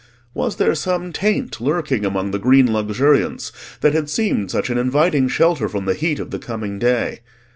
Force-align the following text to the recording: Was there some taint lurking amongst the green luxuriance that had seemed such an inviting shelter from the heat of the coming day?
Was 0.33 0.55
there 0.55 0.73
some 0.73 1.13
taint 1.13 1.61
lurking 1.61 2.05
amongst 2.05 2.31
the 2.31 2.39
green 2.39 2.73
luxuriance 2.73 3.51
that 3.81 3.93
had 3.93 4.09
seemed 4.09 4.49
such 4.49 4.71
an 4.71 4.79
inviting 4.79 5.27
shelter 5.27 5.69
from 5.69 5.85
the 5.85 5.93
heat 5.93 6.17
of 6.19 6.31
the 6.31 6.39
coming 6.39 6.79
day? 6.79 7.19